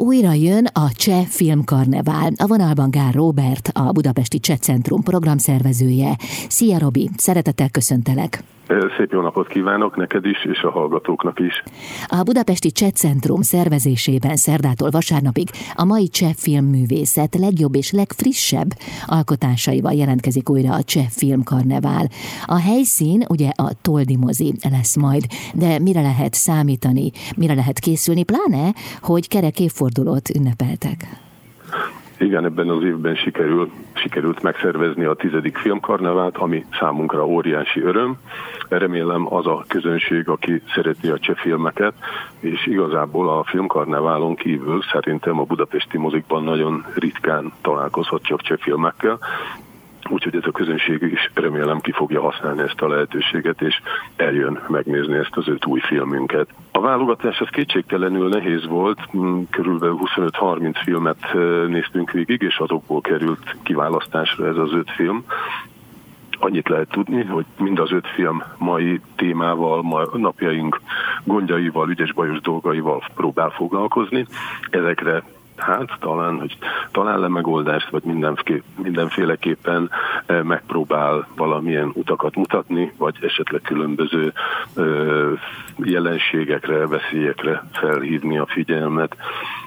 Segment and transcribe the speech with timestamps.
[0.00, 2.32] Újra jön a Cseh Filmkarnevál.
[2.36, 6.16] A vonalban Gár Robert, a Budapesti Cseh Centrum programszervezője.
[6.48, 8.42] Szia Robi, szeretettel köszöntelek!
[8.96, 11.62] Szép jó napot kívánok neked is, és a hallgatóknak is.
[12.06, 18.68] A Budapesti Cseh Centrum szervezésében szerdától vasárnapig a mai cseh filmművészet legjobb és legfrissebb
[19.06, 22.08] alkotásaival jelentkezik újra a Cseh Filmkarnevál.
[22.46, 25.24] A helyszín ugye a Toldi mozi lesz majd,
[25.54, 31.28] de mire lehet számítani, mire lehet készülni, pláne, hogy kerek évfordulót ünnepeltek?
[32.20, 38.18] Igen, ebben az évben sikerül, sikerült megszervezni a tizedik filmkarnevát, ami számunkra óriási öröm.
[38.68, 41.94] Remélem az a közönség, aki szereti a cseh filmeket,
[42.40, 49.18] és igazából a filmkarneválon kívül szerintem a budapesti mozikban nagyon ritkán találkozhat csak cseh filmekkel,
[50.10, 53.80] Úgyhogy ez a közönség is remélem ki fogja használni ezt a lehetőséget, és
[54.16, 56.48] eljön megnézni ezt az öt új filmünket.
[56.72, 61.32] A válogatás az kétségtelenül nehéz volt, mm, körülbelül 25-30 filmet
[61.68, 65.24] néztünk végig, és azokból került kiválasztásra ez az öt film.
[66.38, 70.80] Annyit lehet tudni, hogy mind az öt film mai témával, ma napjaink
[71.24, 74.26] gondjaival, ügyes bajos dolgaival próbál foglalkozni.
[74.70, 75.22] Ezekre
[75.60, 76.58] hát talán, hogy
[76.92, 78.02] talán le megoldást, vagy
[78.76, 79.90] mindenféleképpen
[80.26, 84.32] eh, megpróbál valamilyen utakat mutatni, vagy esetleg különböző
[84.76, 84.84] eh,
[85.76, 89.16] jelenségekre, veszélyekre felhívni a figyelmet.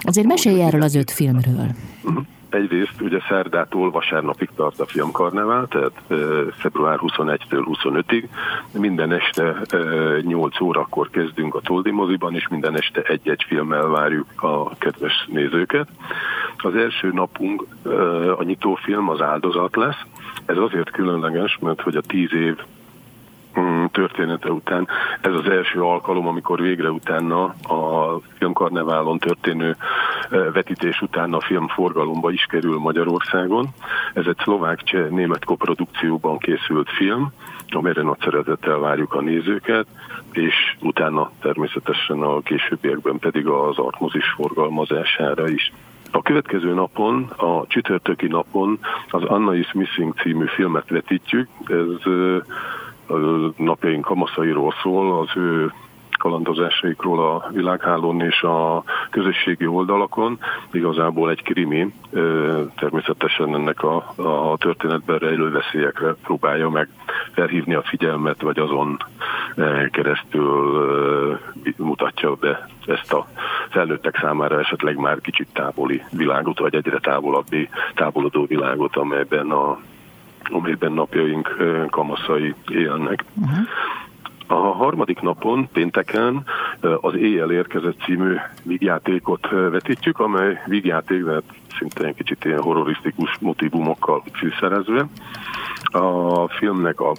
[0.00, 1.66] Azért mesélj erről az öt filmről.
[2.02, 2.24] Uh-huh.
[2.50, 6.02] Egyrészt ugye szerdától vasárnapig tart a filmkarnevál, tehát
[6.52, 8.24] február 21-től 25-ig.
[8.78, 9.78] Minden este e,
[10.20, 15.88] 8 órakor kezdünk a Toldi moziban, és minden este egy-egy filmmel várjuk a kedves nézőket.
[16.56, 17.66] Az első napunk
[18.38, 20.02] a nyitófilm az áldozat lesz.
[20.46, 22.56] Ez azért különleges, mert hogy a tíz év
[23.58, 24.88] Mm, története után.
[25.20, 29.76] Ez az első alkalom, amikor végre utána a filmkarneválon történő
[30.52, 33.68] vetítés után a film forgalomba is kerül Magyarországon.
[34.14, 37.32] Ez egy szlovák-cseh-német koprodukcióban készült film,
[37.68, 39.86] amelyre nagy szeretettel várjuk a nézőket,
[40.32, 45.72] és utána természetesen a későbbiekben pedig az artmozis forgalmazására is.
[46.12, 48.78] A következő napon, a csütörtöki napon
[49.08, 51.48] az Anna is Missing című filmet vetítjük.
[51.66, 52.12] Ez
[53.56, 55.72] napjaink kamaszairól szól, az ő
[56.20, 60.38] kalandozásaikról a világhálón és a közösségi oldalakon.
[60.72, 61.94] Igazából egy krimi,
[62.76, 66.88] természetesen ennek a, a történetben rejlő veszélyekre próbálja meg
[67.32, 68.96] felhívni a figyelmet, vagy azon
[69.90, 70.80] keresztül
[71.76, 73.26] mutatja be ezt a
[73.70, 79.78] felnőttek számára esetleg már kicsit távoli világot, vagy egyre távolabbi, távolodó világot, amelyben a
[80.52, 81.56] amelyben napjaink
[81.90, 83.24] kamaszai élnek.
[83.34, 83.58] Uh-huh.
[84.50, 86.44] A harmadik napon, pénteken
[87.00, 91.40] az Éjjel érkezett című vígjátékot vetítjük, amely vígjáték, de
[91.78, 95.06] szinte egy kicsit ilyen horrorisztikus motivumokkal fűszerezve.
[95.82, 97.12] A filmnek a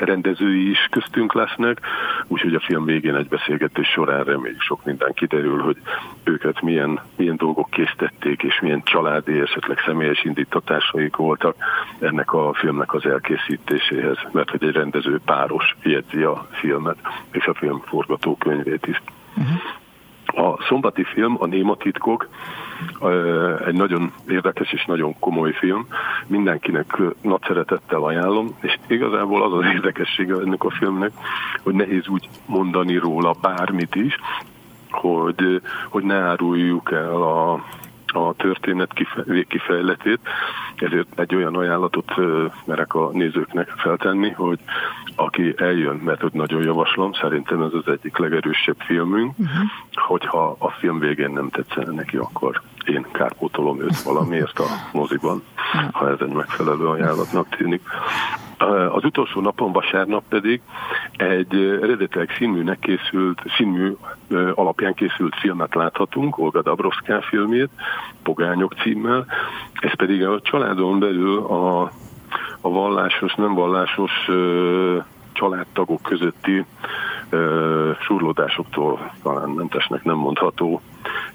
[0.00, 1.80] rendezői is köztünk lesznek,
[2.26, 5.76] úgyhogy a film végén egy beszélgetés során reméljük sok minden kiderül, hogy
[6.24, 11.56] őket milyen, milyen dolgok készítették, és milyen családi, esetleg személyes indítatásaik voltak
[11.98, 16.96] ennek a filmnek az elkészítéséhez, mert hogy egy rendező páros jegyzi a filmet,
[17.30, 19.02] és a film forgatókönyvét is.
[19.36, 19.60] Uh-huh.
[20.42, 22.28] A szombati film, a Néma titkok,
[23.66, 25.86] egy nagyon érdekes és nagyon komoly film.
[26.26, 31.10] Mindenkinek nagy szeretettel ajánlom, és igazából az az érdekessége ennek a filmnek,
[31.62, 33.94] hogy nehéz úgy mondani róla bármit
[34.90, 37.64] hogy, hogy ne áruljuk el a,
[38.12, 38.92] a történet
[39.48, 40.20] kifejletét,
[40.76, 42.12] ezért egy olyan ajánlatot
[42.64, 44.58] merek a nézőknek feltenni, hogy
[45.16, 49.70] aki eljön, mert hogy nagyon javaslom, szerintem ez az egyik legerősebb filmünk, uh-huh.
[49.92, 55.42] hogyha a film végén nem tetszene neki, akkor én kárpótolom őt valamiért a moziban,
[55.92, 57.82] ha ez egy megfelelő ajánlatnak tűnik.
[58.68, 60.60] Az utolsó napon, vasárnap pedig
[61.16, 63.92] egy eredetileg színműnek készült, színmű
[64.54, 67.70] alapján készült filmet láthatunk, Olga Dabrowska filmjét,
[68.22, 69.26] Pogányok címmel.
[69.72, 71.82] Ez pedig a családon belül a,
[72.60, 74.12] a vallásos, nem vallásos
[75.32, 76.64] családtagok közötti
[78.00, 80.80] surlódásoktól talán mentesnek nem mondható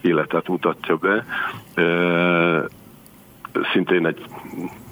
[0.01, 1.25] életet mutatja be.
[3.71, 4.25] Szintén egy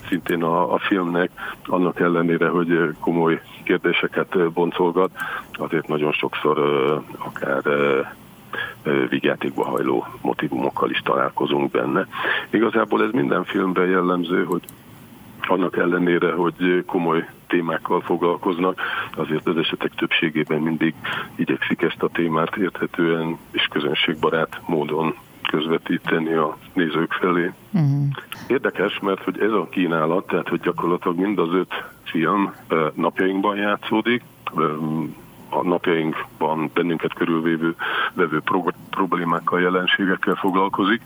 [0.10, 1.32] szintén a, a filmnek,
[1.66, 5.12] annak ellenére, hogy komoly kérdéseket boncolgat,
[5.54, 6.60] azért nagyon sokszor
[7.18, 7.64] akár
[9.10, 12.08] vigyátékba hajló motivumokkal is találkozunk benne.
[12.50, 14.62] Igazából ez minden filmben jellemző, hogy
[15.48, 18.82] annak ellenére, hogy komoly témákkal foglalkoznak,
[19.16, 20.94] azért az esetek többségében mindig
[21.36, 25.16] igyekszik ezt a témát érthetően és közönségbarát módon
[25.48, 27.52] közvetíteni a nézők felé.
[27.72, 28.08] Uh-huh.
[28.48, 32.54] Érdekes, mert hogy ez a kínálat, tehát hogy gyakorlatilag mind az öt film
[32.94, 34.24] napjainkban játszódik,
[35.50, 37.76] a napjainkban bennünket körülvévő
[38.14, 38.42] vevő
[38.90, 41.02] problémákkal, jelenségekkel foglalkozik.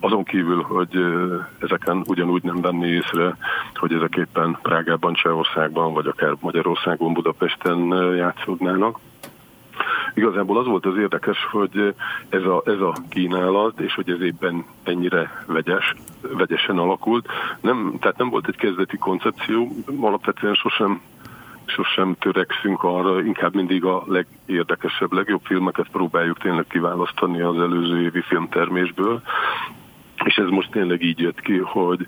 [0.00, 1.04] Azon kívül, hogy
[1.58, 3.36] ezeken ugyanúgy nem venni észre,
[3.74, 7.78] hogy ezek éppen Prágában, Csehországban, vagy akár Magyarországon, Budapesten
[8.16, 8.98] játszódnának.
[10.14, 11.94] Igazából az volt az érdekes, hogy
[12.28, 17.26] ez a, ez a kínálat, és hogy ez éppen ennyire vegyes, vegyesen alakult.
[17.60, 19.68] Nem, tehát nem volt egy kezdeti koncepció,
[20.00, 21.00] alapvetően sosem
[21.66, 28.20] sosem törekszünk arra, inkább mindig a legérdekesebb, legjobb filmeket próbáljuk tényleg kiválasztani az előző évi
[28.20, 29.22] filmtermésből,
[30.24, 32.06] és ez most tényleg így jött ki, hogy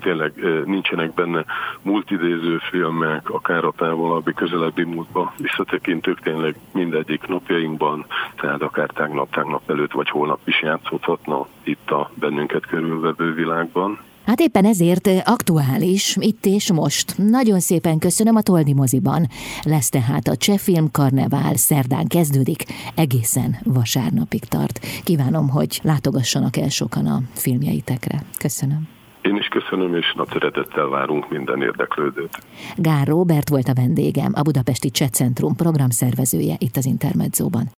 [0.00, 0.32] tényleg
[0.64, 1.44] nincsenek benne
[1.82, 8.06] multidéző filmek, akár a távolabbi, közelebbi múltba visszatekintők, tényleg mindegyik napjainkban,
[8.36, 13.98] tehát akár tágnap, tágnap előtt vagy holnap is játszódhatna itt a bennünket körülvevő világban.
[14.30, 17.18] Hát éppen ezért aktuális, itt és most.
[17.18, 19.26] Nagyon szépen köszönöm a Toldi moziban.
[19.62, 24.78] Lesz tehát a Cseh Film Karnevál szerdán kezdődik, egészen vasárnapig tart.
[25.04, 28.22] Kívánom, hogy látogassanak el sokan a filmjeitekre.
[28.38, 28.88] Köszönöm.
[29.22, 32.38] Én is köszönöm, és nagy szeretettel várunk minden érdeklődőt.
[32.76, 37.68] Gár Robert volt a vendégem, a Budapesti Cseh Centrum programszervezője itt az Intermedzóban.